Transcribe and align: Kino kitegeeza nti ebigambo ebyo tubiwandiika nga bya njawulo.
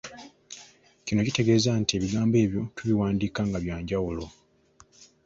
Kino 1.05 1.21
kitegeeza 1.27 1.69
nti 1.81 1.91
ebigambo 1.97 2.35
ebyo 2.45 2.61
tubiwandiika 2.75 3.41
nga 3.47 3.57
bya 3.63 3.75
njawulo. 3.81 4.25